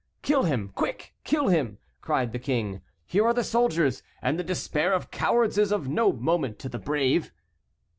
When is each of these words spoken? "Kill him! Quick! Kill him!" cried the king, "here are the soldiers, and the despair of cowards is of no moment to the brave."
"Kill 0.23 0.45
him! 0.45 0.71
Quick! 0.73 1.13
Kill 1.23 1.49
him!" 1.49 1.77
cried 2.01 2.31
the 2.31 2.39
king, 2.39 2.81
"here 3.05 3.23
are 3.23 3.35
the 3.35 3.43
soldiers, 3.43 4.01
and 4.19 4.39
the 4.39 4.43
despair 4.43 4.93
of 4.93 5.11
cowards 5.11 5.59
is 5.59 5.71
of 5.71 5.87
no 5.89 6.11
moment 6.11 6.57
to 6.57 6.67
the 6.69 6.79
brave." 6.79 7.31